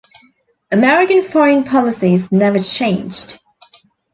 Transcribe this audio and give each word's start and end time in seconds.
American 0.71 1.21
foreign 1.21 1.63
policy's 1.63 2.31
never 2.31 2.57
changed. 2.57 3.39